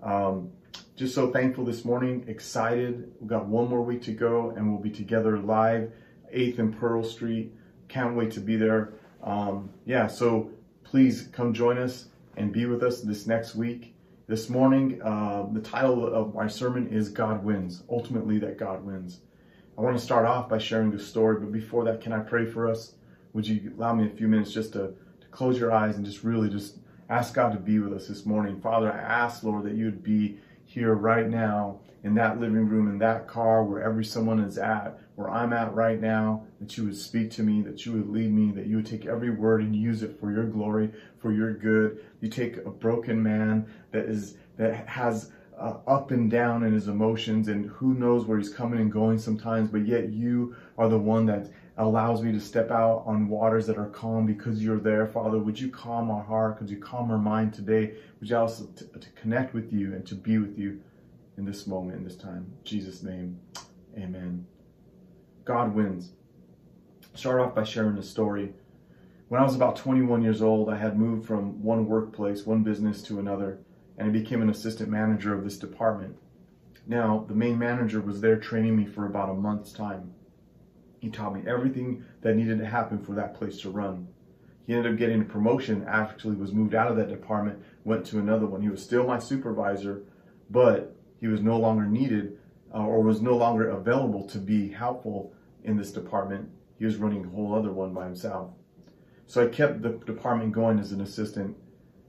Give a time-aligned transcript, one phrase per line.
[0.00, 0.50] Um,
[0.94, 3.10] just so thankful this morning, excited.
[3.18, 5.90] We've got one more week to go, and we'll be together live,
[6.32, 7.52] 8th and Pearl Street.
[7.88, 8.94] Can't wait to be there.
[9.22, 10.50] Um, yeah, so
[10.84, 12.06] please come join us
[12.36, 13.94] and be with us this next week.
[14.26, 17.82] This morning, uh, the title of my sermon is God Wins.
[17.90, 19.20] Ultimately, that God wins.
[19.76, 22.46] I want to start off by sharing the story, but before that, can I pray
[22.46, 22.94] for us?
[23.32, 26.24] Would you allow me a few minutes just to, to close your eyes and just
[26.24, 26.78] really just
[27.12, 28.60] ask God to be with us this morning.
[28.60, 32.88] Father, I ask, Lord, that you would be here right now in that living room,
[32.88, 36.96] in that car, wherever someone is at, where I'm at right now, that you would
[36.96, 39.74] speak to me, that you would lead me, that you would take every word and
[39.76, 42.04] use it for your glory, for your good.
[42.20, 46.88] You take a broken man that is that has uh, up and down in his
[46.88, 50.98] emotions and who knows where he's coming and going sometimes, but yet you are the
[50.98, 55.06] one that allows me to step out on waters that are calm because you're there,
[55.06, 55.38] Father.
[55.38, 56.58] Would you calm our heart?
[56.58, 57.94] Could you calm our mind today?
[58.20, 60.80] Would you also to, to connect with you and to be with you
[61.36, 62.52] in this moment, in this time?
[62.58, 63.38] In Jesus' name,
[63.96, 64.46] amen.
[65.44, 66.12] God wins.
[67.14, 68.54] Start off by sharing a story.
[69.28, 73.02] When I was about 21 years old, I had moved from one workplace, one business
[73.04, 73.58] to another,
[73.98, 76.16] and I became an assistant manager of this department.
[76.86, 80.12] Now, the main manager was there training me for about a month's time.
[81.00, 84.08] He taught me everything that needed to happen for that place to run.
[84.66, 88.18] He ended up getting a promotion, actually was moved out of that department, went to
[88.18, 88.62] another one.
[88.62, 90.02] He was still my supervisor,
[90.50, 92.36] but he was no longer needed
[92.74, 95.32] uh, or was no longer available to be helpful
[95.62, 96.50] in this department.
[96.80, 98.50] He was running a whole other one by himself.
[99.28, 101.56] So I kept the department going as an assistant.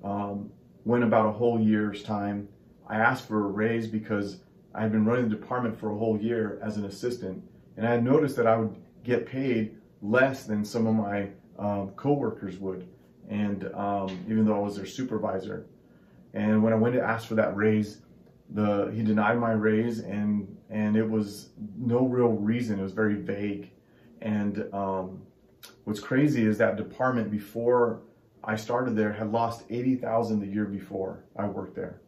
[0.03, 0.49] Um,
[0.83, 2.49] went about a whole year's time.
[2.89, 4.39] I asked for a raise because
[4.73, 7.43] I had been running the department for a whole year as an assistant,
[7.77, 11.27] and I had noticed that I would get paid less than some of my
[11.59, 12.87] um, coworkers would,
[13.29, 15.67] and um, even though I was their supervisor.
[16.33, 17.99] And when I went to ask for that raise,
[18.53, 22.79] the he denied my raise, and and it was no real reason.
[22.79, 23.71] It was very vague.
[24.21, 25.21] And um,
[25.83, 28.01] what's crazy is that department before
[28.43, 32.01] I started there had lost eighty thousand the year before I worked there,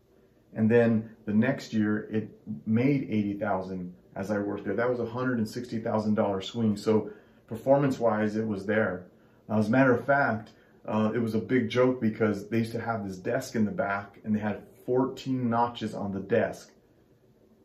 [0.54, 2.30] and then the next year it
[2.66, 4.76] made eighty thousand as I worked there.
[4.76, 6.78] That was a hundred and sixty thousand dollar swing.
[6.78, 7.10] So
[7.48, 9.06] performance wise, it was there.
[9.50, 10.52] Now, as a matter of fact,
[10.88, 13.72] uh, it was a big joke because they used to have this desk in the
[13.72, 16.72] back, and they had 14 notches on the desk.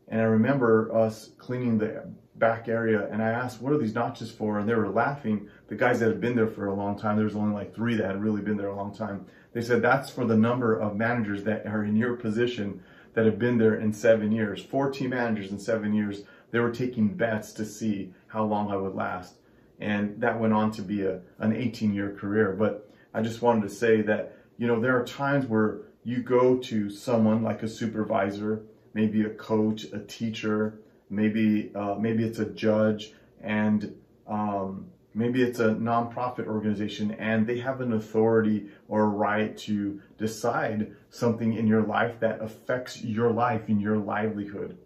[0.07, 4.31] And I remember us cleaning the back area, and I asked, "What are these notches
[4.31, 5.47] for?" And they were laughing.
[5.67, 7.95] The guys that had been there for a long time, there was only like three
[7.95, 9.25] that had really been there a long time.
[9.53, 12.83] They said that's for the number of managers that are in your position
[13.13, 14.63] that have been there in seven years.
[14.63, 18.95] 14 managers in seven years they were taking bets to see how long I would
[18.95, 19.35] last.
[19.79, 22.53] And that went on to be a, an 18 year career.
[22.53, 26.57] But I just wanted to say that, you know, there are times where you go
[26.57, 28.63] to someone like a supervisor,
[28.93, 30.79] maybe a coach, a teacher,
[31.09, 33.95] maybe, uh, maybe it's a judge, and
[34.27, 40.01] um, maybe it's a nonprofit organization, and they have an authority or a right to
[40.17, 44.77] decide something in your life that affects your life and your livelihood.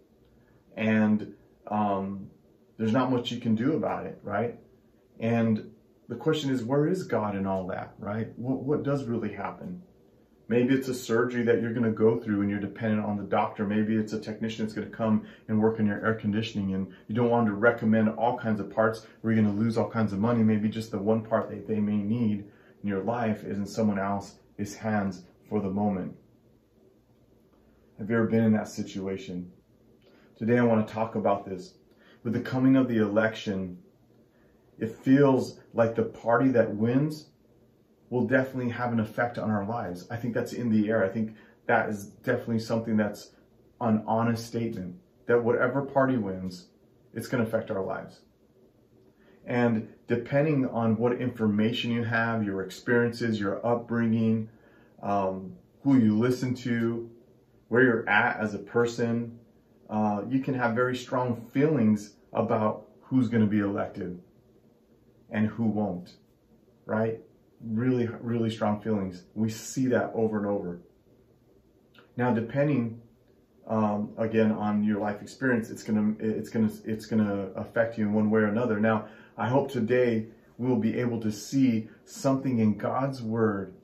[0.76, 1.34] And
[1.68, 2.28] um,
[2.76, 4.58] there's not much you can do about it, right?
[5.18, 5.72] And
[6.08, 8.28] the question is, where is God in all that, right?
[8.36, 9.82] What, what does really happen?
[10.48, 13.24] Maybe it's a surgery that you're going to go through and you're dependent on the
[13.24, 13.66] doctor.
[13.66, 16.92] Maybe it's a technician that's going to come and work on your air conditioning and
[17.08, 19.90] you don't want to recommend all kinds of parts where you're going to lose all
[19.90, 20.44] kinds of money.
[20.44, 22.44] Maybe just the one part that they may need
[22.82, 26.14] in your life is in someone else's hands for the moment.
[27.98, 29.50] Have you ever been in that situation?
[30.38, 31.74] Today I want to talk about this.
[32.22, 33.78] With the coming of the election,
[34.78, 37.30] it feels like the party that wins
[38.10, 40.06] will definitely have an effect on our lives.
[40.10, 41.04] I think that's in the air.
[41.04, 41.34] I think
[41.66, 43.30] that is definitely something that's
[43.80, 46.68] an honest statement that whatever party wins,
[47.12, 48.20] it's going to affect our lives.
[49.44, 54.48] And depending on what information you have, your experiences, your upbringing,
[55.02, 57.10] um, who you listen to,
[57.68, 59.38] where you're at as a person,
[59.88, 64.20] uh, you can have very strong feelings about who's going to be elected
[65.30, 66.14] and who won't,
[66.84, 67.20] right?
[67.60, 69.24] Really, really strong feelings.
[69.34, 70.80] We see that over and over.
[72.16, 73.00] Now, depending
[73.66, 78.12] um, again on your life experience, it's gonna it's gonna it's gonna affect you in
[78.12, 78.78] one way or another.
[78.78, 80.26] Now, I hope today
[80.58, 83.74] we will be able to see something in God's word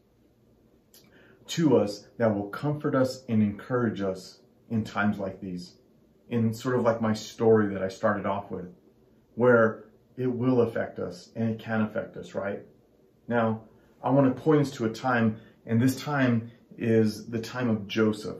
[1.48, 4.38] to us that will comfort us and encourage us
[4.70, 5.75] in times like these.
[6.30, 8.66] In sort of like my story that I started off with,
[9.34, 9.84] where
[10.16, 12.62] it will affect us and it can affect us, right?
[13.28, 13.62] Now,
[14.02, 17.86] I want to point us to a time, and this time is the time of
[17.86, 18.38] Joseph.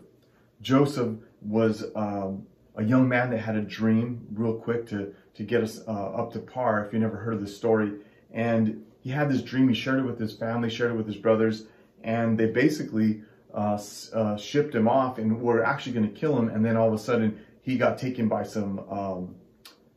[0.61, 2.47] Joseph was um,
[2.77, 6.33] a young man that had a dream, real quick to, to get us uh, up
[6.33, 7.93] to par, if you never heard of this story.
[8.33, 11.17] And he had this dream, he shared it with his family, shared it with his
[11.17, 11.67] brothers,
[12.03, 13.23] and they basically
[13.55, 13.79] uh,
[14.15, 16.49] uh, shipped him off and were actually going to kill him.
[16.49, 19.35] And then all of a sudden, he got taken by some um,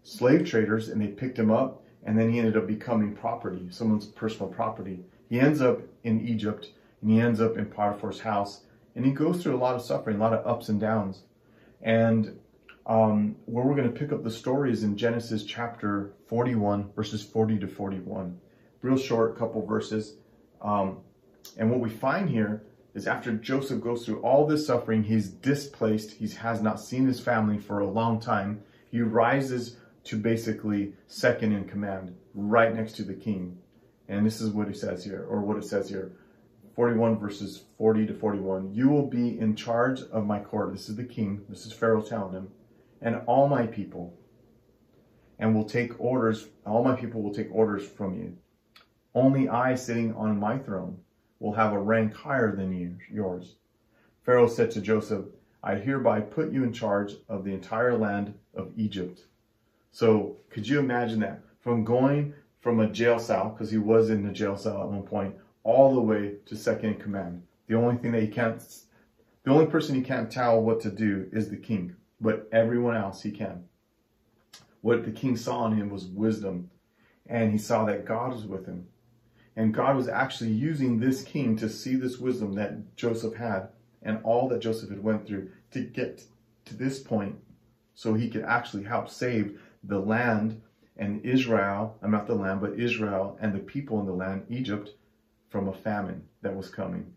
[0.04, 1.84] slave traders and they picked him up.
[2.06, 5.00] And then he ended up becoming property, someone's personal property.
[5.28, 6.70] He ends up in Egypt
[7.02, 8.62] and he ends up in Potiphar's house.
[8.96, 11.24] And he goes through a lot of suffering, a lot of ups and downs.
[11.82, 12.40] And
[12.86, 17.24] um, where we're going to pick up the story is in Genesis chapter 41, verses
[17.24, 18.40] 40 to 41.
[18.82, 20.16] Real short couple verses.
[20.62, 21.00] Um,
[21.58, 22.64] and what we find here
[22.94, 27.20] is after Joseph goes through all this suffering, he's displaced, he has not seen his
[27.20, 28.62] family for a long time.
[28.92, 33.58] He rises to basically second in command, right next to the king.
[34.08, 36.14] And this is what he says here, or what it says here
[36.76, 38.74] 41 verses 40 to 41.
[38.74, 40.74] You will be in charge of my court.
[40.74, 41.42] This is the king.
[41.48, 42.50] This is Pharaoh telling him.
[43.02, 44.14] And all my people.
[45.40, 46.48] And will take orders.
[46.66, 48.38] All my people will take orders from you.
[49.14, 50.98] Only I sitting on my throne
[51.40, 53.56] will have a rank higher than you, yours.
[54.24, 55.26] Pharaoh said to Joseph,
[55.64, 59.22] I hereby put you in charge of the entire land of Egypt.
[59.96, 61.40] So could you imagine that?
[61.62, 65.04] From going from a jail cell, because he was in the jail cell at one
[65.04, 65.34] point,
[65.64, 67.44] all the way to second in command.
[67.68, 68.62] The only thing that he can't,
[69.44, 73.22] the only person he can't tell what to do is the king, but everyone else
[73.22, 73.64] he can.
[74.82, 76.70] What the king saw in him was wisdom,
[77.28, 78.88] and he saw that God was with him.
[79.56, 83.70] And God was actually using this king to see this wisdom that Joseph had
[84.04, 86.22] and all that Joseph had went through to get
[86.66, 87.38] to this point
[87.96, 90.62] so he could actually help save the land
[90.98, 94.92] and Israel, I'm not the land, but Israel and the people in the land, Egypt,
[95.50, 97.14] from a famine that was coming.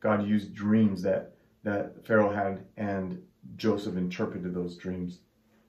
[0.00, 3.22] God used dreams that, that Pharaoh had and
[3.56, 5.20] Joseph interpreted those dreams.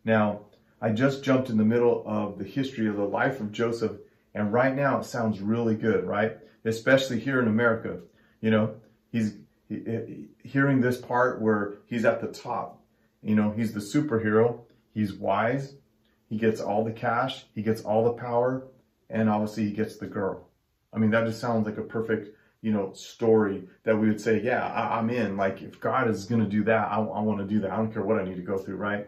[0.04, 0.42] Now,
[0.82, 3.98] I just jumped in the middle of the history of the life of Joseph
[4.36, 6.38] and right now it sounds really good, right?
[6.66, 8.00] Especially here in America.
[8.42, 8.76] You know,
[9.12, 9.38] he's
[9.70, 12.84] he, hearing this part where he's at the top.
[13.24, 14.60] You know, he's the superhero.
[14.94, 15.74] He's wise.
[16.30, 17.46] He gets all the cash.
[17.54, 18.68] He gets all the power.
[19.10, 20.48] And obviously he gets the girl.
[20.94, 24.42] I mean, that just sounds like a perfect, you know, story that we would say,
[24.42, 25.38] yeah, I, am in.
[25.38, 27.72] Like if God is going to do that, I, I want to do that.
[27.72, 29.08] I don't care what I need to go through, right?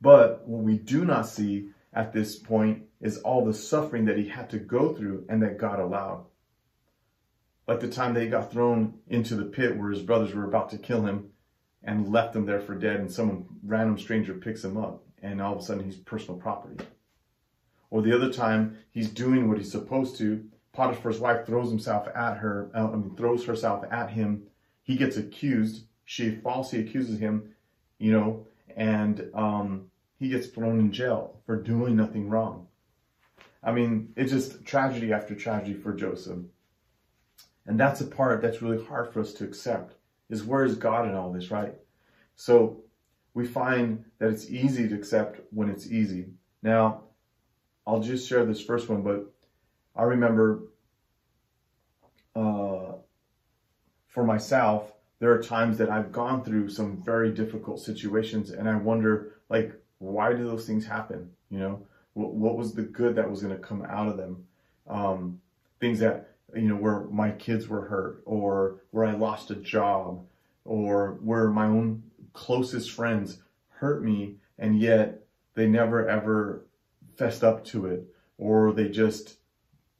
[0.00, 4.28] But what we do not see at this point is all the suffering that he
[4.28, 6.26] had to go through and that God allowed.
[7.66, 10.70] Like the time that he got thrown into the pit where his brothers were about
[10.70, 11.30] to kill him
[11.82, 15.54] and left him there for dead, and some random stranger picks him up, and all
[15.54, 16.84] of a sudden he's personal property.
[17.90, 20.44] Or the other time he's doing what he's supposed to.
[20.72, 24.42] Potiphar's wife throws himself at her, uh, I mean, throws herself at him.
[24.82, 25.86] He gets accused.
[26.04, 27.54] She falsely accuses him,
[27.98, 29.86] you know, and um,
[30.18, 32.66] he gets thrown in jail for doing nothing wrong.
[33.62, 36.40] I mean, it's just tragedy after tragedy for Joseph.
[37.66, 39.94] And that's a part that's really hard for us to accept
[40.28, 41.74] is where is God in all this, right?
[42.36, 42.83] So
[43.34, 46.26] we find that it's easy to accept when it's easy.
[46.62, 47.02] Now,
[47.86, 49.30] I'll just share this first one, but
[49.94, 50.62] I remember
[52.34, 52.92] uh,
[54.06, 58.76] for myself, there are times that I've gone through some very difficult situations and I
[58.76, 61.30] wonder, like, why do those things happen?
[61.50, 64.44] You know, what, what was the good that was going to come out of them?
[64.86, 65.40] Um,
[65.80, 70.24] things that, you know, where my kids were hurt or where I lost a job
[70.64, 72.02] or where my own
[72.34, 73.38] closest friends
[73.68, 75.22] hurt me and yet
[75.54, 76.66] they never ever
[77.16, 78.04] fessed up to it
[78.36, 79.38] or they just,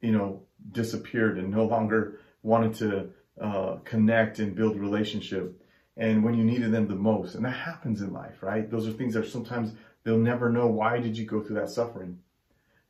[0.01, 3.09] you know, disappeared and no longer wanted to
[3.41, 5.61] uh, connect and build relationship
[5.97, 7.35] and when you needed them the most.
[7.35, 8.69] And that happens in life, right?
[8.69, 9.73] Those are things that sometimes
[10.03, 12.19] they'll never know why did you go through that suffering.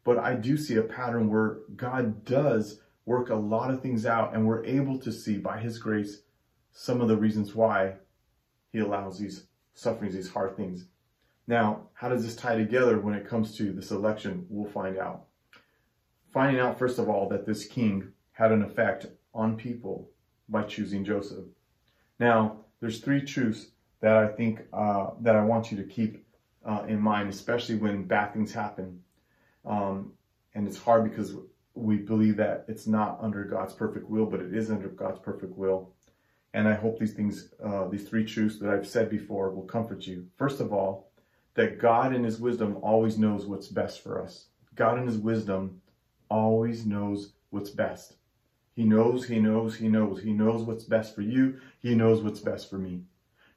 [0.04, 4.34] But I do see a pattern where God does work a lot of things out
[4.34, 6.22] and we're able to see by his grace
[6.72, 7.96] some of the reasons why
[8.76, 10.86] he allows these sufferings, these hard things.
[11.48, 14.46] Now, how does this tie together when it comes to this election?
[14.50, 15.28] We'll find out.
[16.34, 20.10] Finding out, first of all, that this king had an effect on people
[20.50, 21.46] by choosing Joseph.
[22.20, 23.68] Now, there's three truths
[24.02, 26.26] that I think uh, that I want you to keep
[26.66, 29.00] uh, in mind, especially when bad things happen.
[29.66, 30.12] Um,
[30.54, 31.34] and it's hard because
[31.76, 35.58] we believe that it's not under God's perfect will, but it is under God's perfect
[35.58, 35.95] will.
[36.56, 40.08] And I hope these things, uh, these three truths that I've said before, will comfort
[40.08, 40.28] you.
[40.38, 41.12] First of all,
[41.56, 44.46] that God in His wisdom always knows what's best for us.
[44.74, 45.82] God in His wisdom
[46.30, 48.16] always knows what's best.
[48.74, 50.24] He knows, He knows, He knows.
[50.24, 51.60] He knows what's best for you.
[51.80, 53.02] He knows what's best for me.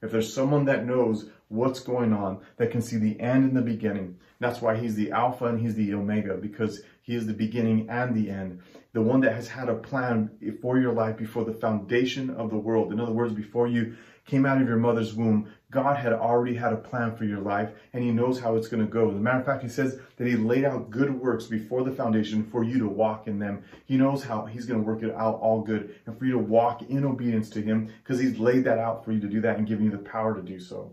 [0.02, 3.62] If there's someone that knows what's going on, that can see the end and the
[3.62, 7.88] beginning, that's why He's the Alpha and He's the Omega, because He is the beginning
[7.88, 8.60] and the end.
[8.92, 12.58] The one that has had a plan for your life before the foundation of the
[12.58, 12.92] world.
[12.92, 13.96] In other words, before you
[14.26, 17.70] came out of your mother's womb, God had already had a plan for your life
[17.94, 19.08] and He knows how it's going to go.
[19.08, 21.92] As a matter of fact, He says that He laid out good works before the
[21.92, 23.62] foundation for you to walk in them.
[23.86, 26.38] He knows how He's going to work it out all good and for you to
[26.38, 29.56] walk in obedience to Him because He's laid that out for you to do that
[29.56, 30.92] and giving you the power to do so.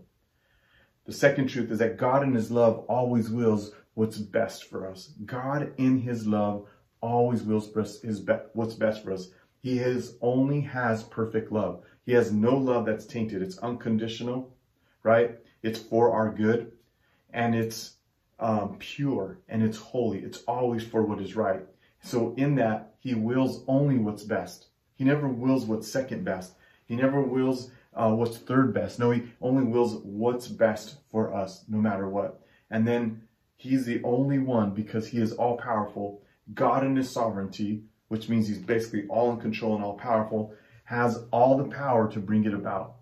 [1.04, 5.14] The second truth is that God in His love always wills what's best for us.
[5.24, 6.66] God in His love
[7.00, 7.70] always wills
[8.02, 9.30] his be- what's best for us.
[9.62, 11.82] He has only has perfect love.
[12.04, 13.42] He has no love that's tainted.
[13.42, 14.54] It's unconditional,
[15.02, 15.38] right?
[15.62, 16.72] It's for our good,
[17.32, 17.94] and it's
[18.38, 20.18] um, pure and it's holy.
[20.18, 21.62] It's always for what is right.
[22.00, 24.66] So in that, he wills only what's best.
[24.94, 26.52] He never wills what's second best.
[26.86, 28.98] He never wills uh, what's third best.
[28.98, 32.42] No, he only wills what's best for us, no matter what.
[32.70, 33.22] And then
[33.56, 36.22] he's the only one because he is all powerful.
[36.54, 41.24] God in his sovereignty, which means he's basically all in control and all powerful, has
[41.32, 42.96] all the power to bring it about.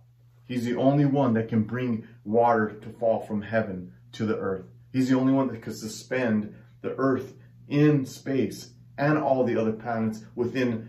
[0.47, 4.65] He's the only one that can bring water to fall from heaven to the earth.
[4.93, 7.35] He's the only one that can suspend the earth
[7.69, 10.89] in space and all the other planets within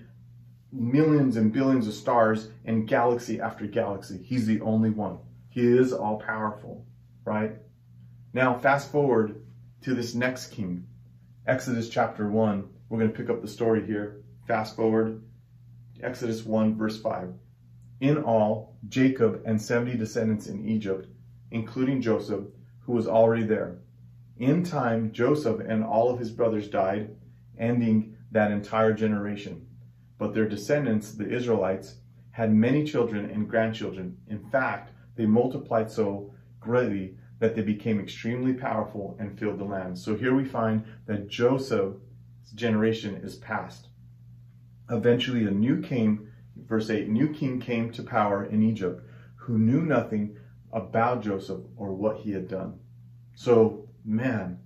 [0.71, 4.21] millions and billions of stars and galaxy after galaxy.
[4.21, 5.19] He's the only one.
[5.49, 6.85] He is all powerful,
[7.23, 7.57] right?
[8.33, 9.41] Now, fast forward
[9.85, 10.83] to this next king,
[11.45, 12.67] Exodus chapter 1.
[12.89, 14.23] We're going to pick up the story here.
[14.47, 15.21] Fast forward
[16.01, 17.31] Exodus 1, verse 5.
[17.99, 21.07] In all, Jacob and 70 descendants in Egypt,
[21.51, 22.45] including Joseph,
[22.79, 23.77] who was already there.
[24.39, 27.15] In time, Joseph and all of his brothers died,
[27.59, 29.67] ending that entire generation.
[30.17, 31.97] But their descendants, the Israelites,
[32.31, 34.17] had many children and grandchildren.
[34.29, 39.97] In fact, they multiplied so greatly that they became extremely powerful and filled the land.
[39.97, 41.99] So here we find that Joseph's
[42.53, 43.87] generation is past.
[44.89, 49.01] Eventually, a new king, verse 8, new king came to power in Egypt
[49.35, 50.37] who knew nothing
[50.71, 52.79] about Joseph or what he had done.
[53.35, 54.59] So, man,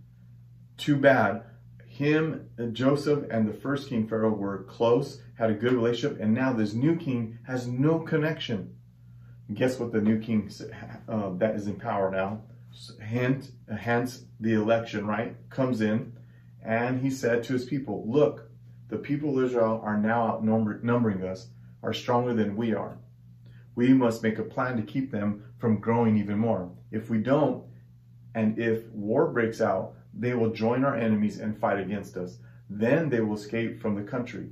[0.78, 1.44] too bad.
[1.86, 6.54] Him, Joseph, and the first king Pharaoh were close, had a good relationship, and now
[6.54, 8.76] this new king has no connection.
[9.54, 10.50] guess what the new king
[11.10, 12.42] uh, that is in power now?
[13.02, 15.36] Hint, hence the election, right?
[15.50, 16.14] Comes in,
[16.64, 18.50] and he said to his people, Look,
[18.90, 21.50] the people of Israel are now outnumbering us,
[21.84, 22.98] are stronger than we are.
[23.76, 26.72] We must make a plan to keep them from growing even more.
[26.92, 27.64] If we don't,
[28.36, 32.40] and if war breaks out, they will join our enemies and fight against us.
[32.70, 34.50] Then they will escape from the country.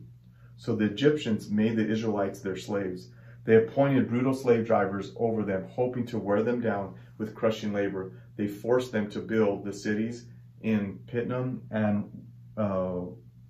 [0.56, 3.10] So the Egyptians made the Israelites their slaves.
[3.48, 8.12] They appointed brutal slave drivers over them, hoping to wear them down with crushing labor.
[8.36, 10.26] They forced them to build the cities
[10.60, 12.28] in Pithom and
[12.58, 13.06] uh,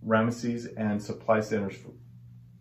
[0.05, 1.93] Ramesses and supply centers for,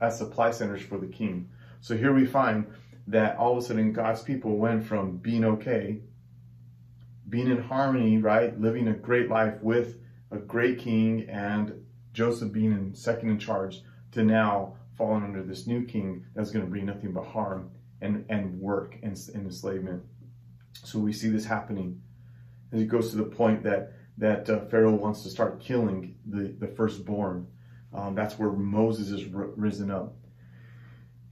[0.01, 1.51] as supply centers for the king.
[1.83, 2.69] So here we find
[3.09, 6.01] that all of a sudden God's people went from being okay,
[7.29, 9.99] being in harmony, right, living a great life with
[10.31, 15.67] a great king and Joseph being in second in charge, to now falling under this
[15.67, 20.03] new king that's going to bring nothing but harm and, and work and, and enslavement.
[20.73, 22.01] So we see this happening.
[22.73, 26.55] And it goes to the point that that uh, Pharaoh wants to start killing the,
[26.59, 27.47] the firstborn.
[27.93, 30.15] Um, that's where Moses is r- risen up.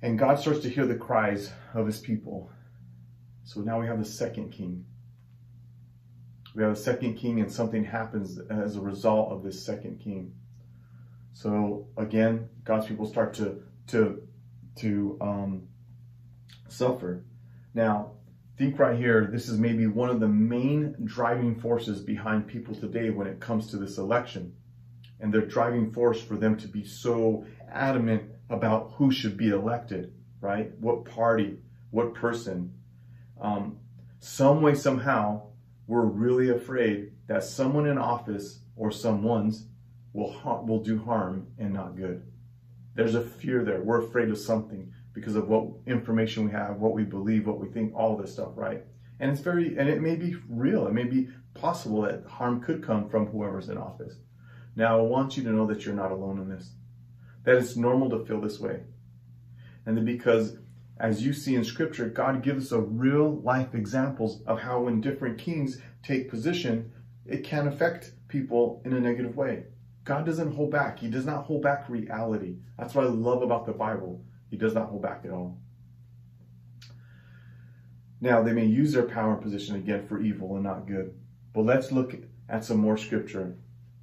[0.02, 2.50] And God starts to hear the cries of his people.
[3.44, 4.85] So now we have the second king.
[6.54, 10.35] We have a second king, and something happens as a result of this second king.
[11.35, 14.23] So again, God's people start to to
[14.76, 15.69] to um,
[16.69, 17.25] suffer.
[17.75, 18.12] Now,
[18.57, 23.11] think right here, this is maybe one of the main driving forces behind people today
[23.11, 24.55] when it comes to this election.
[25.21, 30.12] And their driving force for them to be so adamant about who should be elected,
[30.41, 30.71] right?
[30.79, 31.59] What party,
[31.91, 32.75] what person.
[33.41, 33.79] Um,
[34.21, 35.43] some way, somehow,
[35.87, 39.67] we're really afraid that someone in office or someone's
[40.14, 42.23] will, ha- will do harm and not good.
[42.94, 43.83] There's a fear there.
[43.83, 47.68] We're afraid of something because of what information we have, what we believe, what we
[47.68, 48.83] think, all this stuff, right?
[49.21, 50.87] And it's very, and it may be real.
[50.87, 54.14] It may be possible that harm could come from whoever's in office.
[54.76, 56.73] Now, I want you to know that you're not alone in this,
[57.44, 58.80] that it's normal to feel this way.
[59.87, 60.56] And that because,
[60.99, 65.00] as you see in Scripture, God gives us a real life examples of how when
[65.00, 66.92] different kings take position,
[67.26, 69.64] it can affect people in a negative way.
[70.04, 70.99] God doesn't hold back.
[70.99, 72.56] He does not hold back reality.
[72.78, 74.23] That's what I love about the Bible.
[74.50, 75.58] He does not hold back at all.
[78.20, 81.14] Now, they may use their power and position again for evil and not good.
[81.52, 82.14] But let's look
[82.49, 83.56] at some more scripture.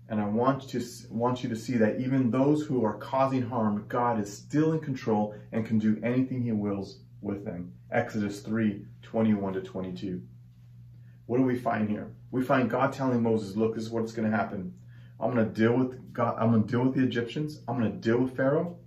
[0.09, 3.85] And I want to want you to see that even those who are causing harm,
[3.87, 7.73] God is still in control and can do anything he wills with them.
[7.91, 10.21] Exodus 3, 21 to 22.
[11.27, 12.11] What do we find here?
[12.29, 14.73] We find God telling Moses, look, this is what's going to happen.
[15.21, 16.35] I'm going to deal with God.
[16.39, 17.61] I'm to deal with the Egyptians.
[17.67, 18.77] I'm going to deal with Pharaoh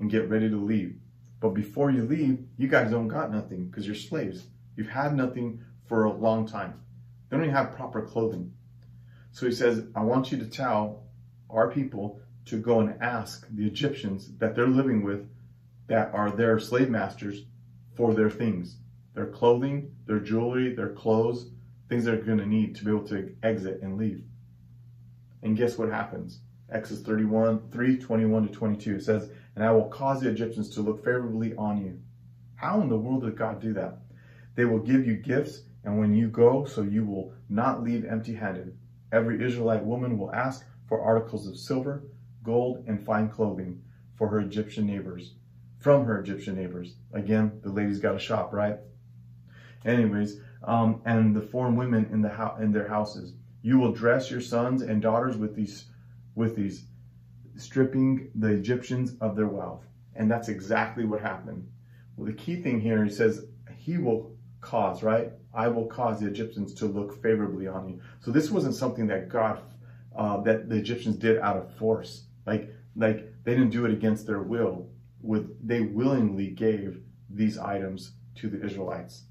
[0.00, 0.96] and get ready to leave.
[1.40, 4.46] But before you leave, you guys don't got nothing because you're slaves.
[4.76, 6.80] You've had nothing for a long time.
[7.28, 8.52] They don't even have proper clothing.
[9.32, 11.04] So he says, I want you to tell
[11.50, 15.28] our people to go and ask the Egyptians that they're living with
[15.88, 17.44] that are their slave masters
[17.94, 18.78] for their things,
[19.14, 21.50] their clothing, their jewelry, their clothes,
[21.88, 24.22] things they're going to need to be able to exit and leave.
[25.46, 26.40] And guess what happens?
[26.70, 31.04] Exodus 31, 3, 21 to 22 says, And I will cause the Egyptians to look
[31.04, 32.00] favorably on you.
[32.56, 33.98] How in the world did God do that?
[34.56, 38.34] They will give you gifts, and when you go, so you will not leave empty
[38.34, 38.76] handed.
[39.12, 42.02] Every Israelite woman will ask for articles of silver,
[42.42, 43.80] gold, and fine clothing
[44.16, 45.34] for her Egyptian neighbors,
[45.78, 46.96] from her Egyptian neighbors.
[47.12, 48.78] Again, the ladies got a shop, right?
[49.84, 53.34] Anyways, um, and the foreign women in the ho- in their houses.
[53.62, 55.86] You will dress your sons and daughters with these
[56.34, 56.84] with these,
[57.56, 59.84] stripping the Egyptians of their wealth.
[60.14, 61.66] And that's exactly what happened.
[62.16, 63.46] Well, the key thing here, he says,
[63.76, 65.32] he will cause, right?
[65.54, 68.00] I will cause the Egyptians to look favorably on you.
[68.20, 69.60] So this wasn't something that God,
[70.14, 72.24] uh, that the Egyptians did out of force.
[72.46, 74.88] Like, like they didn't do it against their will.
[75.22, 79.24] With they willingly gave these items to the Israelites.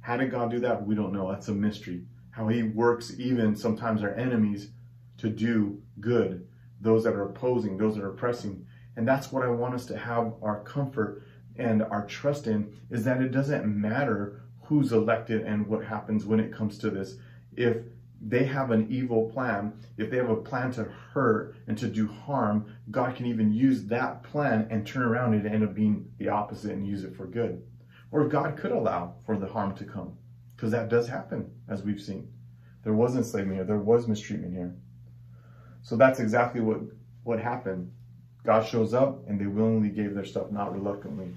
[0.00, 0.86] How did God do that?
[0.86, 1.30] We don't know.
[1.30, 2.04] That's a mystery.
[2.30, 4.70] How He works even sometimes our enemies
[5.18, 6.46] to do good
[6.80, 8.66] those that are opposing, those that are oppressing.
[8.96, 11.22] And that's what I want us to have our comfort
[11.56, 16.40] and our trust in is that it doesn't matter who's elected and what happens when
[16.40, 17.16] it comes to this.
[17.56, 17.78] If
[18.20, 22.06] they have an evil plan, if they have a plan to hurt and to do
[22.06, 26.28] harm, God can even use that plan and turn around and end up being the
[26.28, 27.62] opposite and use it for good.
[28.12, 30.16] Or God could allow for the harm to come,
[30.60, 32.30] because that does happen, as we've seen.
[32.84, 34.74] There was enslavement here, there was mistreatment here.
[35.80, 36.80] So that's exactly what,
[37.24, 37.90] what happened.
[38.44, 41.32] God shows up and they willingly gave their stuff, not reluctantly.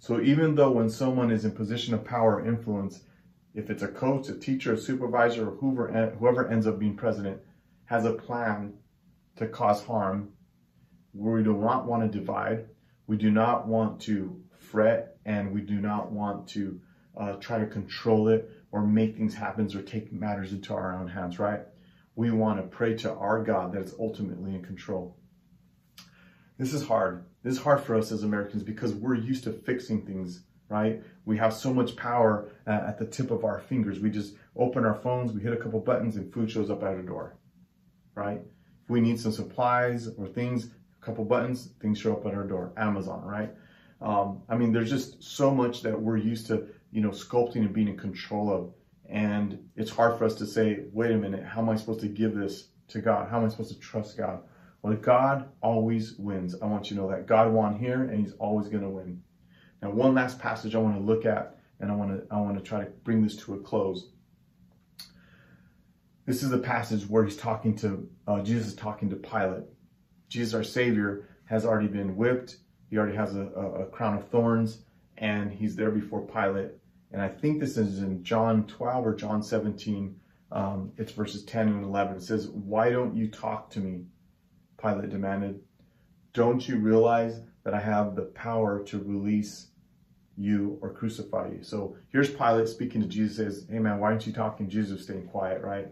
[0.00, 3.04] So even though when someone is in position of power or influence,
[3.54, 6.96] if it's a coach, a teacher, a supervisor, or whoever, eh, whoever ends up being
[6.96, 7.40] president,
[7.84, 8.72] has a plan
[9.36, 10.30] to cause harm,
[11.14, 12.66] we do not want to divide.
[13.06, 16.80] We do not want to fret, and we do not want to
[17.16, 21.08] uh, try to control it or make things happen or take matters into our own
[21.08, 21.62] hands, right?
[22.14, 25.16] we want to pray to our God that is ultimately in control.
[26.58, 27.24] This is hard.
[27.42, 31.02] This is hard for us as Americans because we're used to fixing things, right?
[31.24, 33.98] We have so much power uh, at the tip of our fingers.
[33.98, 36.88] We just open our phones, we hit a couple buttons, and food shows up at
[36.88, 37.38] our door,
[38.14, 38.42] right?
[38.84, 42.44] If we need some supplies or things, a couple buttons, things show up at our
[42.44, 42.72] door.
[42.76, 43.50] Amazon, right?
[44.02, 47.72] Um, I mean, there's just so much that we're used to, you know, sculpting and
[47.72, 48.72] being in control of
[49.12, 52.08] and it's hard for us to say, wait a minute, how am I supposed to
[52.08, 53.28] give this to God?
[53.28, 54.40] How am I supposed to trust God?
[54.80, 56.54] Well, God always wins.
[56.60, 59.22] I want you to know that God won here and he's always going to win.
[59.82, 62.56] Now, one last passage I want to look at and I want to I want
[62.56, 64.08] to try to bring this to a close.
[66.24, 69.64] This is a passage where he's talking to uh, Jesus is talking to Pilate.
[70.28, 72.56] Jesus, our Savior, has already been whipped.
[72.88, 74.84] He already has a, a, a crown of thorns,
[75.18, 76.70] and he's there before Pilate
[77.12, 80.18] and I think this is in John 12 or John 17.
[80.50, 82.16] Um, it's verses 10 and 11.
[82.16, 84.04] It says, Why don't you talk to me?
[84.80, 85.60] Pilate demanded.
[86.32, 89.68] Don't you realize that I have the power to release
[90.36, 91.62] you or crucify you?
[91.62, 94.68] So here's Pilate speaking to Jesus, says, Hey man, why aren't you talking?
[94.68, 95.88] Jesus is staying quiet, right?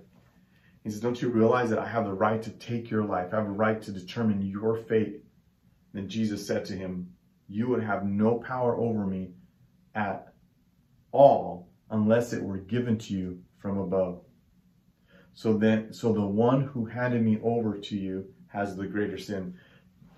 [0.83, 3.29] He says, Don't you realize that I have the right to take your life?
[3.33, 5.23] I have a right to determine your fate.
[5.93, 7.13] Then Jesus said to him,
[7.47, 9.33] You would have no power over me
[9.95, 10.30] at
[11.13, 14.23] all unless it were given to you from above.
[15.33, 19.55] So then, so the one who handed me over to you has the greater sin.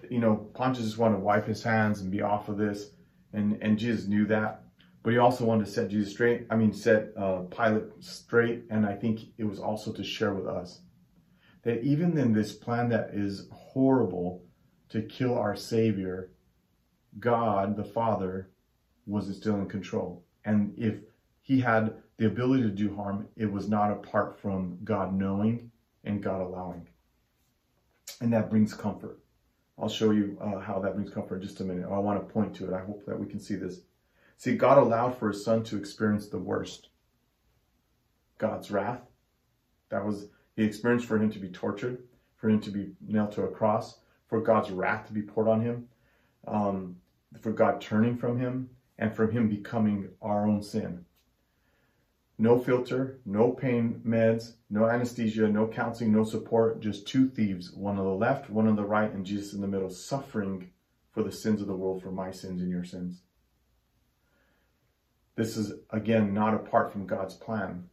[0.08, 2.90] You know, Pontius just wanted to wipe his hands and be off of this,
[3.32, 4.64] and and Jesus knew that,
[5.02, 6.46] but he also wanted to set Jesus straight.
[6.50, 10.46] I mean, set uh, Pilate straight, and I think it was also to share with
[10.46, 10.80] us
[11.62, 14.44] that even in this plan that is horrible
[14.88, 16.32] to kill our Savior,
[17.18, 18.50] God, the Father,
[19.06, 20.24] was still in control.
[20.44, 20.96] And if
[21.40, 25.70] he had the ability to do harm, it was not apart from God knowing
[26.04, 26.86] and God allowing.
[28.20, 29.18] And that brings comfort.
[29.78, 31.88] I'll show you uh, how that brings comfort in just a minute.
[31.90, 32.74] I want to point to it.
[32.74, 33.80] I hope that we can see this.
[34.36, 36.88] See, God allowed for his son to experience the worst
[38.38, 39.02] God's wrath.
[39.88, 42.02] That was the experience for him to be tortured,
[42.36, 45.60] for him to be nailed to a cross, for God's wrath to be poured on
[45.60, 45.88] him,
[46.46, 46.96] um,
[47.40, 48.68] for God turning from him,
[49.02, 51.04] and from him becoming our own sin.
[52.38, 57.98] No filter, no pain meds, no anesthesia, no counseling, no support, just two thieves, one
[57.98, 60.70] on the left, one on the right, and Jesus in the middle, suffering
[61.10, 63.22] for the sins of the world, for my sins and your sins.
[65.34, 67.88] This is, again, not apart from God's plan.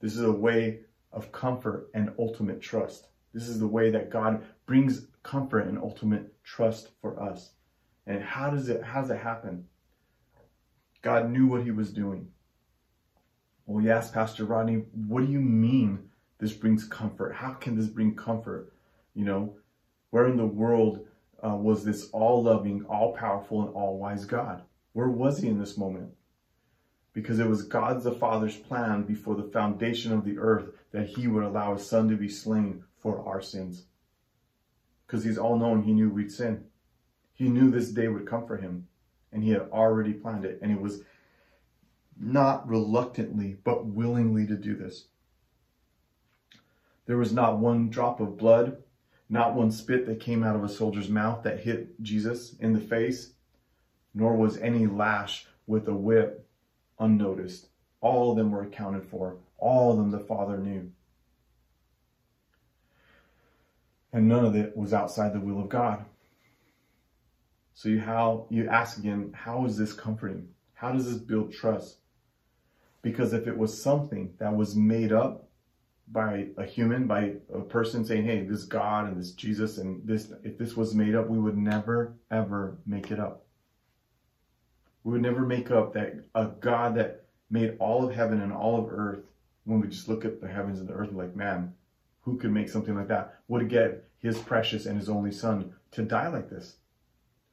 [0.00, 0.80] This is a way
[1.12, 3.06] of comfort and ultimate trust.
[3.32, 7.52] This is the way that God brings comfort and ultimate trust for us.
[8.08, 9.66] And how does it how does it happen?
[11.02, 12.28] God knew what he was doing.
[13.66, 17.34] Well, we asked Pastor Rodney, what do you mean this brings comfort?
[17.34, 18.72] How can this bring comfort?
[19.14, 19.56] You know,
[20.08, 21.06] where in the world
[21.44, 24.62] uh, was this all loving, all powerful, and all wise God?
[24.94, 26.10] Where was he in this moment?
[27.12, 31.28] Because it was God's the Father's plan before the foundation of the earth that he
[31.28, 33.84] would allow his son to be slain for our sins.
[35.06, 36.64] Because he's all knowing, he knew we'd sin.
[37.38, 38.88] He knew this day would come for him,
[39.32, 40.58] and he had already planned it.
[40.60, 41.02] And he was
[42.18, 45.04] not reluctantly, but willingly to do this.
[47.06, 48.82] There was not one drop of blood,
[49.28, 52.80] not one spit that came out of a soldier's mouth that hit Jesus in the
[52.80, 53.34] face,
[54.12, 56.44] nor was any lash with a whip
[56.98, 57.68] unnoticed.
[58.00, 59.36] All of them were accounted for.
[59.58, 60.90] All of them the Father knew.
[64.12, 66.04] And none of it was outside the will of God.
[67.78, 70.48] So you how you ask again, how is this comforting?
[70.74, 71.98] How does this build trust?
[73.02, 75.48] Because if it was something that was made up
[76.08, 80.32] by a human, by a person saying, hey, this God and this Jesus and this,
[80.42, 83.44] if this was made up, we would never, ever make it up.
[85.04, 88.76] We would never make up that a God that made all of heaven and all
[88.76, 89.22] of earth,
[89.66, 91.72] when we just look at the heavens and the earth, like, man,
[92.22, 93.38] who could make something like that?
[93.46, 96.74] Would get his precious and his only son to die like this?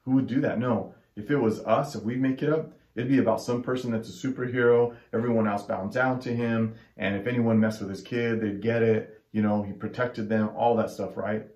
[0.06, 0.58] Who would do that?
[0.58, 0.94] No.
[1.14, 4.08] If it was us, if we make it up, It'd be about some person that's
[4.08, 4.96] a superhero.
[5.12, 6.74] Everyone else bows down to him.
[6.96, 9.22] And if anyone messed with his kid, they'd get it.
[9.32, 11.46] You know, he protected them, all that stuff, right?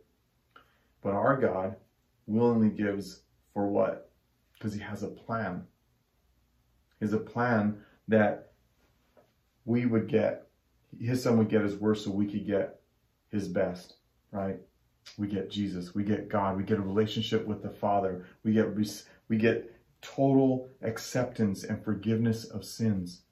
[1.02, 1.76] But our God
[2.26, 3.22] willingly gives
[3.54, 4.10] for what?
[4.52, 5.64] Because he has a plan.
[6.98, 8.52] He has a plan that
[9.64, 10.46] we would get,
[11.00, 12.80] his son would get his worst so we could get
[13.30, 13.94] his best,
[14.30, 14.58] right?
[15.18, 18.68] We get Jesus, we get God, we get a relationship with the Father, we get
[19.28, 23.22] we get total acceptance and forgiveness of sins,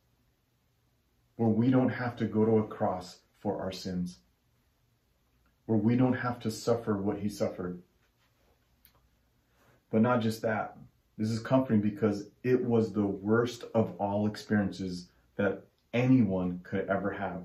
[1.36, 4.18] where we don't have to go to a cross for our sins,
[5.66, 7.80] where we don't have to suffer what he suffered.
[9.90, 10.76] But not just that.
[11.16, 17.10] This is comforting because it was the worst of all experiences that anyone could ever
[17.10, 17.42] have.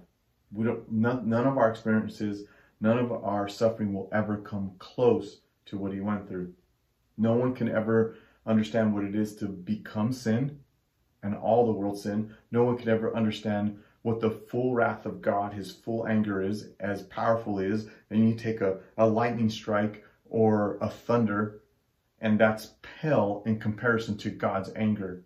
[0.51, 2.43] We don't, none, none of our experiences,
[2.83, 6.53] none of our suffering will ever come close to what he went through.
[7.17, 10.59] No one can ever understand what it is to become sin
[11.23, 12.35] and all the world's sin.
[12.51, 16.71] No one could ever understand what the full wrath of God, his full anger is,
[16.81, 17.87] as powerful is.
[18.09, 21.61] And you take a, a lightning strike or a thunder,
[22.19, 25.23] and that's pale in comparison to God's anger.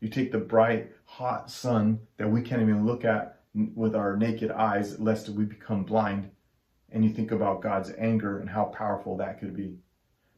[0.00, 3.42] You take the bright, hot sun that we can't even look at
[3.76, 6.30] with our naked eyes, lest we become blind,
[6.92, 9.78] and you think about God's anger and how powerful that could be.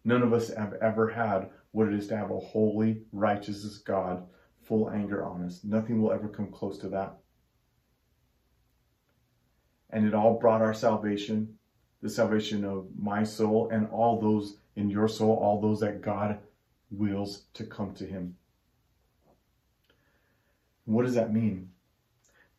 [0.05, 4.27] None of us have ever had what it is to have a holy, righteous God,
[4.63, 5.61] full anger on us.
[5.65, 7.19] Nothing will ever come close to that.
[9.91, 11.59] And it all brought our salvation,
[12.01, 16.39] the salvation of my soul and all those in your soul, all those that God
[16.91, 18.37] wills to come to Him.
[20.85, 21.71] What does that mean?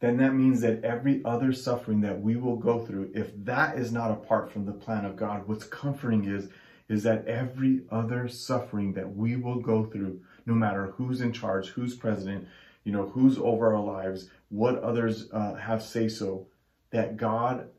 [0.03, 3.93] Then that means that every other suffering that we will go through, if that is
[3.93, 6.49] not apart from the plan of God, what's comforting is
[6.89, 11.69] is that every other suffering that we will go through, no matter who's in charge,
[11.69, 12.45] who's president,
[12.83, 16.47] you know, who's over our lives, what others uh, have say so,
[16.89, 17.69] that God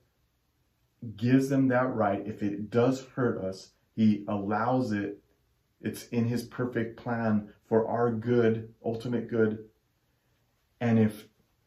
[1.18, 2.26] gives them that right.
[2.26, 5.18] If it does hurt us, He allows it.
[5.82, 9.66] It's in His perfect plan for our good, ultimate good.
[10.80, 11.26] And if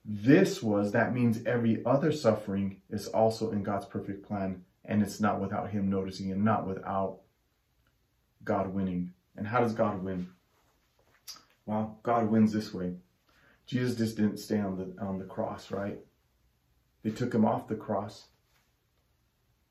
[0.09, 5.19] this was, that means every other suffering is also in God's perfect plan, and it's
[5.19, 7.19] not without Him noticing and not without
[8.45, 9.13] God winning.
[9.35, 10.29] And how does God win?
[11.65, 12.93] Well, God wins this way.
[13.65, 15.99] Jesus just didn't stay on the on the cross, right?
[17.03, 18.27] They took him off the cross,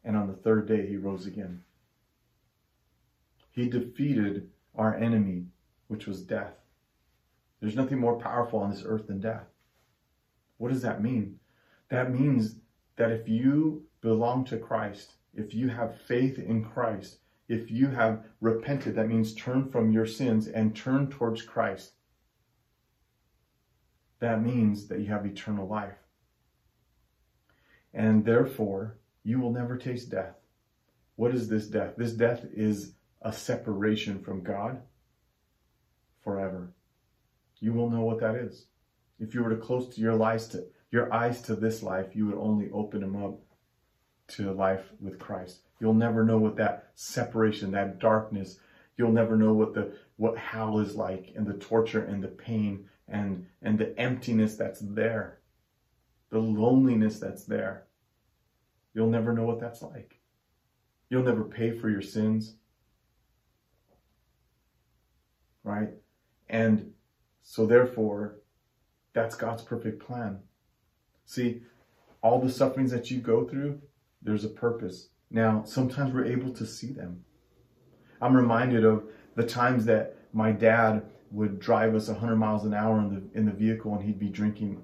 [0.04, 1.64] and on the third day he rose again.
[3.50, 5.46] He defeated our enemy,
[5.88, 6.52] which was death.
[7.60, 9.46] There's nothing more powerful on this earth than death.
[10.58, 11.38] What does that mean?
[11.88, 12.56] That means
[12.96, 18.24] that if you belong to Christ, if you have faith in Christ, if you have
[18.40, 21.92] repented, that means turn from your sins and turn towards Christ.
[24.18, 25.98] That means that you have eternal life.
[27.92, 30.34] And therefore, you will never taste death.
[31.16, 31.94] What is this death?
[31.96, 34.82] This death is a separation from God
[36.22, 36.72] forever.
[37.58, 38.66] You will know what that is.
[39.18, 42.26] If you were to close to your eyes to your eyes to this life, you
[42.26, 43.38] would only open them up
[44.28, 45.60] to life with Christ.
[45.80, 48.58] You'll never know what that separation, that darkness,
[48.96, 52.88] you'll never know what the what hell is like and the torture and the pain
[53.08, 55.40] and and the emptiness that's there.
[56.30, 57.86] The loneliness that's there.
[58.94, 60.18] You'll never know what that's like.
[61.08, 62.56] You'll never pay for your sins.
[65.62, 65.90] Right?
[66.48, 66.92] And
[67.42, 68.36] so therefore,
[69.16, 70.40] that's God's perfect plan.
[71.24, 71.62] See,
[72.22, 73.80] all the sufferings that you go through,
[74.20, 75.08] there's a purpose.
[75.30, 77.24] Now, sometimes we're able to see them.
[78.20, 82.98] I'm reminded of the times that my dad would drive us 100 miles an hour
[82.98, 84.82] in the in the vehicle, and he'd be drinking.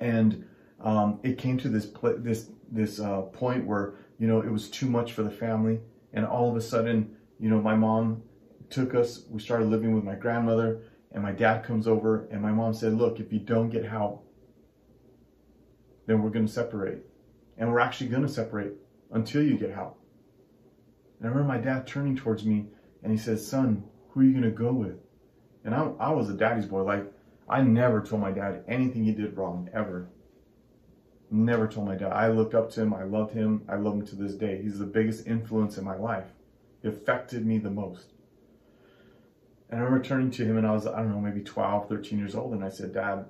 [0.00, 0.44] And
[0.80, 4.86] um, it came to this this this uh, point where you know it was too
[4.86, 5.80] much for the family,
[6.12, 8.22] and all of a sudden, you know, my mom
[8.68, 9.24] took us.
[9.30, 12.94] We started living with my grandmother, and my dad comes over, and my mom said,
[12.94, 14.26] "Look, if you don't get help,
[16.06, 17.04] then we're going to separate,
[17.56, 18.74] and we're actually going to separate."
[19.10, 19.98] until you get help.
[21.18, 22.66] And I remember my dad turning towards me
[23.02, 24.96] and he says, Son, who are you going to go with?
[25.64, 26.82] And I, I was a daddy's boy.
[26.82, 27.12] Like,
[27.48, 30.08] I never told my dad anything he did wrong, ever.
[31.30, 32.12] Never told my dad.
[32.12, 32.94] I looked up to him.
[32.94, 33.62] I loved him.
[33.68, 34.60] I love him to this day.
[34.62, 36.26] He's the biggest influence in my life.
[36.82, 38.12] He affected me the most.
[39.70, 42.18] And I remember turning to him and I was, I don't know, maybe 12, 13
[42.18, 42.54] years old.
[42.54, 43.26] And I said, Dad,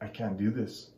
[0.00, 0.90] I, can't do this.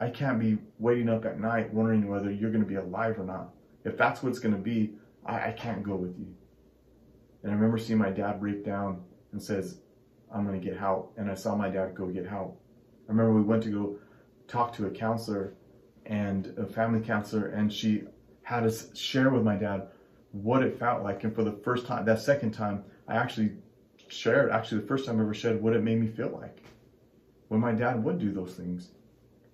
[0.00, 3.24] I can't be waiting up at night wondering whether you're going to be alive or
[3.24, 3.50] not.
[3.84, 4.94] If that's what it's going to be,
[5.26, 6.34] I, I can't go with you.
[7.42, 9.78] And I remember seeing my dad break down and says,
[10.34, 11.12] I'm going to get help.
[11.16, 12.60] And I saw my dad go get help.
[13.08, 13.98] I remember we went to go
[14.48, 15.54] talk to a counselor
[16.06, 18.04] and a family counselor, and she
[18.42, 19.88] had us share with my dad
[20.32, 21.24] what it felt like.
[21.24, 23.52] And for the first time, that second time, I actually
[24.08, 26.62] shared, actually, the first time I ever shared what it made me feel like
[27.48, 28.90] when my dad would do those things.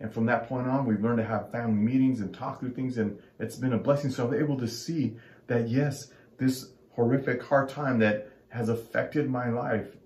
[0.01, 2.99] And from that point on, we've learned to have family meetings and talk through things,
[2.99, 4.11] and it's been a blessing.
[4.11, 9.49] So I'm able to see that, yes, this horrific, hard time that has affected my
[9.51, 9.97] life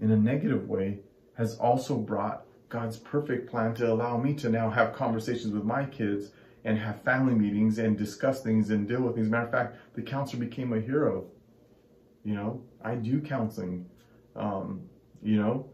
[0.00, 1.00] in a negative way
[1.34, 5.84] has also brought God's perfect plan to allow me to now have conversations with my
[5.84, 6.30] kids
[6.64, 9.28] and have family meetings and discuss things and deal with things.
[9.28, 11.26] Matter of fact, the counselor became a hero.
[12.24, 13.86] You know, I do counseling.
[14.36, 14.82] Um,
[15.22, 15.68] you know,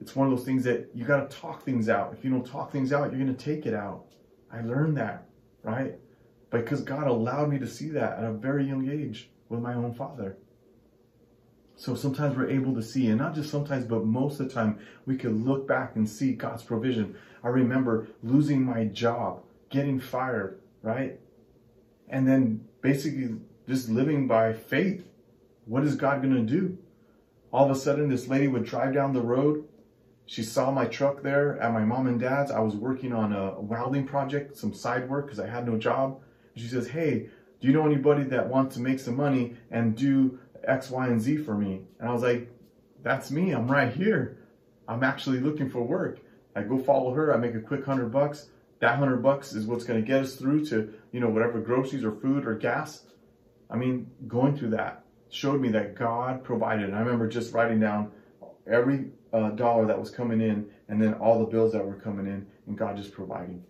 [0.00, 2.14] it's one of those things that you got to talk things out.
[2.16, 4.04] If you don't talk things out, you're going to take it out.
[4.52, 5.26] I learned that,
[5.62, 5.94] right?
[6.50, 9.92] Because God allowed me to see that at a very young age with my own
[9.94, 10.36] father.
[11.76, 14.80] So sometimes we're able to see, and not just sometimes, but most of the time,
[15.06, 17.14] we could look back and see God's provision.
[17.44, 21.20] I remember losing my job, getting fired, right?
[22.08, 23.36] And then basically
[23.68, 25.06] just living by faith.
[25.66, 26.78] What is God going to do?
[27.52, 29.64] All of a sudden, this lady would drive down the road
[30.28, 32.50] she saw my truck there at my mom and dad's.
[32.50, 36.20] I was working on a welding project, some side work because I had no job.
[36.54, 37.30] She says, Hey,
[37.60, 41.18] do you know anybody that wants to make some money and do X, Y, and
[41.18, 41.80] Z for me?
[41.98, 42.50] And I was like,
[43.02, 43.52] That's me.
[43.52, 44.36] I'm right here.
[44.86, 46.18] I'm actually looking for work.
[46.54, 47.32] I go follow her.
[47.32, 48.50] I make a quick hundred bucks.
[48.80, 52.04] That hundred bucks is what's going to get us through to, you know, whatever groceries
[52.04, 53.04] or food or gas.
[53.70, 56.86] I mean, going through that showed me that God provided.
[56.86, 58.10] And I remember just writing down
[58.66, 62.26] every uh, dollar that was coming in and then all the bills that were coming
[62.26, 63.62] in and God just providing.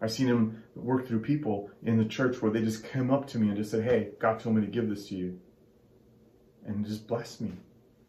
[0.00, 3.38] I've seen him work through people in the church where they just came up to
[3.38, 5.40] me and just said, Hey, God told me to give this to you.
[6.66, 7.52] And just blessed me.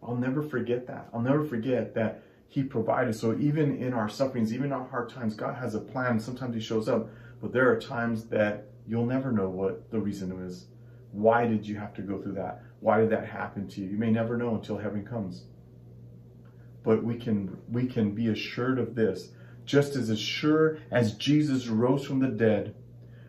[0.04, 1.10] I'll never forget that.
[1.14, 3.16] I'll never forget that He provided.
[3.16, 6.20] So even in our sufferings, even our hard times, God has a plan.
[6.20, 7.10] Sometimes He shows up,
[7.42, 10.68] but there are times that you'll never know what the reason is.
[11.16, 12.62] Why did you have to go through that?
[12.82, 13.88] Why did that happen to you?
[13.90, 15.46] You may never know until heaven comes.
[16.84, 19.32] but we can we can be assured of this
[19.66, 22.76] just as sure as Jesus rose from the dead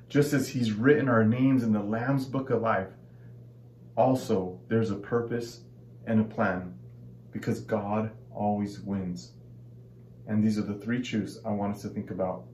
[0.08, 2.88] just as he's written our names in the lamb's book of life
[3.96, 5.62] also there's a purpose
[6.06, 6.74] and a plan
[7.32, 9.32] because God always wins
[10.26, 12.44] and these are the three truths I want us to think about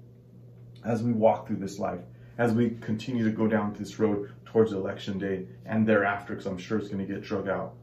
[0.85, 2.01] as we walk through this life
[2.39, 6.59] as we continue to go down this road towards election day and thereafter because I'm
[6.59, 7.75] sure it's going to get drug out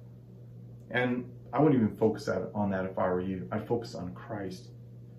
[0.91, 3.47] and I wouldn't even focus on that if I were you.
[3.51, 4.67] I'd focus on Christ.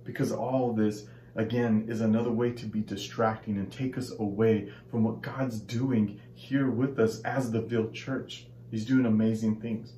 [0.05, 5.05] Because all this, again, is another way to be distracting and take us away from
[5.05, 8.47] what God's doing here with us as the Ville Church.
[8.71, 9.93] He's doing amazing things.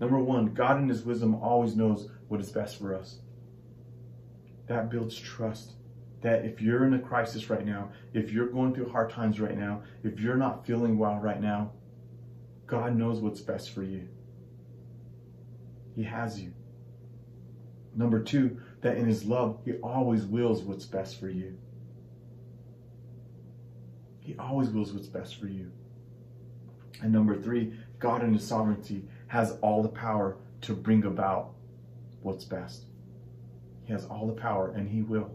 [0.00, 3.18] Number one, God in His wisdom always knows what is best for us.
[4.66, 5.72] That builds trust.
[6.22, 9.56] That if you're in a crisis right now, if you're going through hard times right
[9.56, 11.72] now, if you're not feeling well right now,
[12.66, 14.08] God knows what's best for you.
[15.94, 16.52] He has you.
[17.94, 21.56] Number two, that in His love, He always wills what's best for you.
[24.20, 25.70] He always wills what's best for you.
[27.02, 31.54] And number three, God in His sovereignty has all the power to bring about
[32.22, 32.84] what's best.
[33.84, 35.30] He has all the power and He will.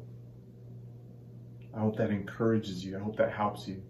[1.75, 2.97] I hope that encourages you.
[2.97, 3.81] I hope that helps you.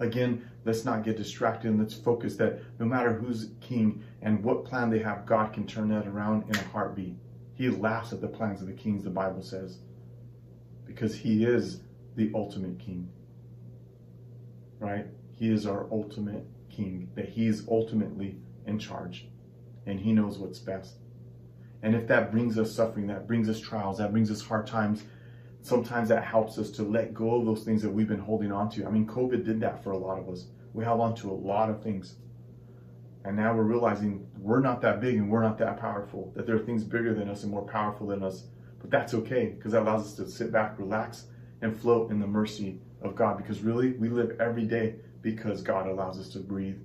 [0.00, 4.64] Again, let's not get distracted and let's focus that no matter who's king and what
[4.64, 7.16] plan they have, God can turn that around in a heartbeat.
[7.54, 9.78] He laughs at the plans of the kings, the Bible says,
[10.84, 11.80] because he is
[12.14, 13.08] the ultimate king.
[14.78, 15.06] Right?
[15.34, 19.26] He is our ultimate king, that he is ultimately in charge
[19.88, 20.96] and he knows what's best.
[21.82, 25.04] And if that brings us suffering, that brings us trials, that brings us hard times,
[25.68, 28.70] sometimes that helps us to let go of those things that we've been holding on
[28.70, 28.86] to.
[28.86, 30.46] I mean, COVID did that for a lot of us.
[30.72, 32.16] We held on to a lot of things.
[33.24, 36.56] And now we're realizing we're not that big and we're not that powerful, that there
[36.56, 38.44] are things bigger than us and more powerful than us.
[38.80, 41.26] But that's okay because that allows us to sit back, relax,
[41.60, 43.36] and float in the mercy of God.
[43.36, 46.78] Because really, we live every day because God allows us to breathe,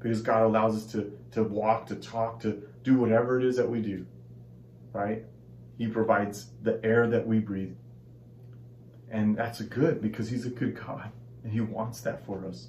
[0.00, 3.68] because God allows us to, to walk, to talk, to do whatever it is that
[3.68, 4.04] we do,
[4.92, 5.24] right?
[5.78, 7.74] He provides the air that we breathe.
[9.10, 11.10] And that's good because He's a good God
[11.42, 12.68] and He wants that for us.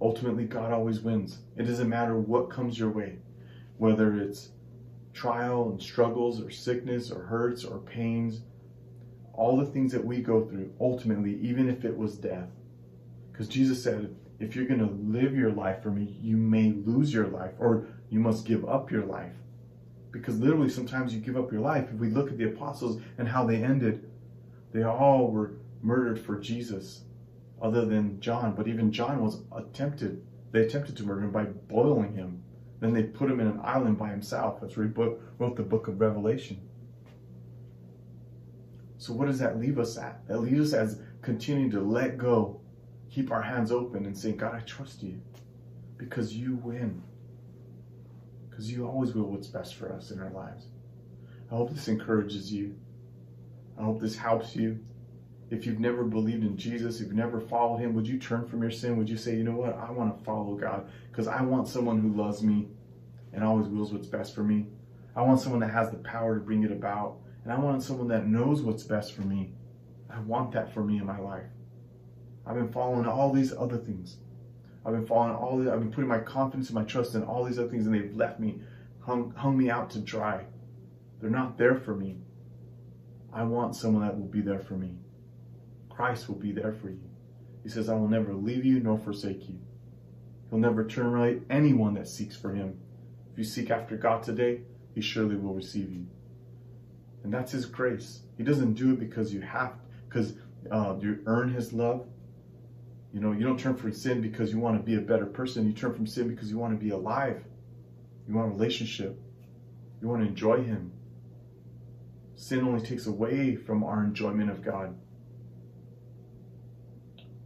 [0.00, 1.38] Ultimately, God always wins.
[1.56, 3.18] It doesn't matter what comes your way,
[3.78, 4.50] whether it's
[5.12, 8.42] trial and struggles or sickness or hurts or pains,
[9.32, 12.48] all the things that we go through, ultimately, even if it was death.
[13.32, 17.12] Because Jesus said, if you're going to live your life for me, you may lose
[17.12, 19.32] your life or you must give up your life.
[20.10, 21.88] Because literally, sometimes you give up your life.
[21.92, 24.08] If we look at the apostles and how they ended,
[24.74, 27.02] they all were murdered for Jesus,
[27.62, 28.56] other than John.
[28.56, 32.42] But even John was attempted, they attempted to murder him by boiling him.
[32.80, 34.60] Then they put him in an island by himself.
[34.60, 36.60] That's where he wrote the book of Revelation.
[38.98, 40.26] So, what does that leave us at?
[40.26, 42.60] That leaves us as continuing to let go,
[43.10, 45.20] keep our hands open, and say, God, I trust you
[45.98, 47.00] because you win.
[48.50, 50.66] Because you always will what's best for us in our lives.
[51.50, 52.74] I hope this encourages you.
[53.78, 54.78] I hope this helps you.
[55.50, 58.62] If you've never believed in Jesus, if you've never followed him, would you turn from
[58.62, 58.96] your sin?
[58.96, 59.76] Would you say, you know what?
[59.76, 62.68] I want to follow God because I want someone who loves me
[63.32, 64.66] and always wills what's best for me.
[65.16, 67.18] I want someone that has the power to bring it about.
[67.44, 69.52] And I want someone that knows what's best for me.
[70.10, 71.44] I want that for me in my life.
[72.46, 74.16] I've been following all these other things.
[74.84, 77.44] I've been following all the, I've been putting my confidence and my trust in all
[77.44, 78.60] these other things and they've left me,
[79.00, 80.44] hung, hung me out to dry.
[81.20, 82.18] They're not there for me.
[83.34, 84.92] I want someone that will be there for me.
[85.90, 87.00] Christ will be there for you.
[87.64, 89.58] He says, I will never leave you nor forsake you.
[90.50, 92.78] He'll never turn away anyone that seeks for him.
[93.32, 94.60] If you seek after God today,
[94.94, 96.06] he surely will receive you.
[97.24, 98.20] And that's his grace.
[98.36, 99.72] He doesn't do it because you have,
[100.08, 100.34] because
[100.70, 102.06] uh, you earn his love.
[103.12, 105.66] You know, you don't turn from sin because you want to be a better person.
[105.66, 107.42] You turn from sin because you want to be alive.
[108.28, 109.18] You want a relationship.
[110.00, 110.92] You want to enjoy him.
[112.36, 114.96] Sin only takes away from our enjoyment of God.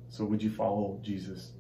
[0.09, 1.53] So would you follow Jesus?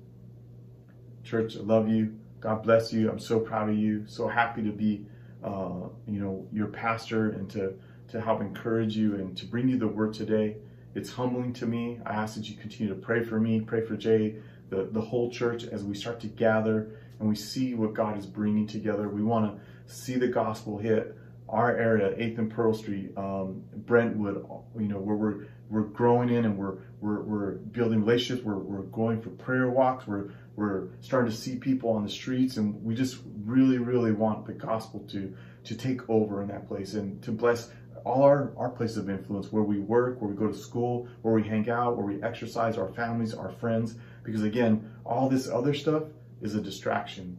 [1.22, 2.16] Church, I love you.
[2.40, 3.10] God bless you.
[3.10, 4.04] I'm so proud of you.
[4.06, 5.06] So happy to be,
[5.44, 7.74] uh, you know, your pastor and to
[8.08, 10.56] to help encourage you and to bring you the word today.
[10.94, 12.00] It's humbling to me.
[12.06, 14.36] I ask that you continue to pray for me, pray for Jay,
[14.70, 18.26] the, the whole church as we start to gather and we see what God is
[18.26, 19.08] bringing together.
[19.08, 21.16] We want to see the gospel hit
[21.48, 24.46] our area, 8th and Pearl Street, um, Brentwood,
[24.78, 28.44] you know, where we're we're growing in and we're we're, we're building relationships.
[28.44, 30.06] We're, we're going for prayer walks.
[30.06, 34.46] We're we're starting to see people on the streets, and we just really really want
[34.46, 35.34] the gospel to
[35.64, 37.70] to take over in that place and to bless
[38.04, 41.34] all our, our places of influence where we work, where we go to school, where
[41.34, 43.96] we hang out, where we exercise, our families, our friends.
[44.22, 46.04] Because again, all this other stuff
[46.40, 47.38] is a distraction.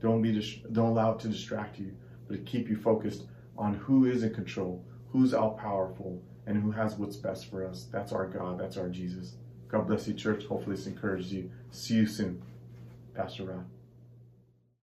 [0.00, 0.32] Don't be
[0.72, 1.92] don't allow it to distract you,
[2.28, 3.24] but to keep you focused
[3.56, 7.86] on who is in control, who's all powerful, and who has what's best for us.
[7.90, 8.58] That's our God.
[8.58, 9.36] That's our Jesus.
[9.68, 10.44] God bless you, church.
[10.44, 11.50] Hopefully, this encourages you.
[11.70, 12.42] See you soon.
[13.14, 13.64] Pastor Rod.